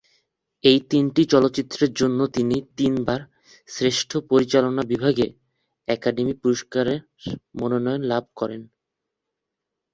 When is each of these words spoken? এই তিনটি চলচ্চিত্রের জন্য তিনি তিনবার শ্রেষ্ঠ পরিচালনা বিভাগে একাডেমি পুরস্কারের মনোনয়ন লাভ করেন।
এই 0.63 0.79
তিনটি 0.91 1.21
চলচ্চিত্রের 1.25 1.91
জন্য 1.93 2.19
তিনি 2.27 2.57
তিনবার 2.77 3.19
শ্রেষ্ঠ 3.69 4.11
পরিচালনা 4.31 4.83
বিভাগে 4.83 5.27
একাডেমি 5.87 6.33
পুরস্কারের 6.41 6.99
মনোনয়ন 7.59 8.01
লাভ 8.03 8.23
করেন। 8.35 8.61